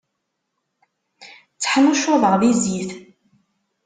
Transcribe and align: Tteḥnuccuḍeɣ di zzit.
Tteḥnuccuḍeɣ 1.53 2.33
di 2.41 2.51
zzit. 2.61 2.91